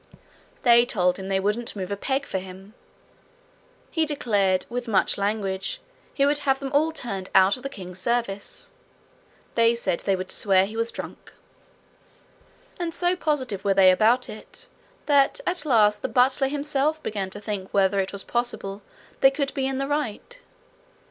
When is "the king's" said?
7.61-7.99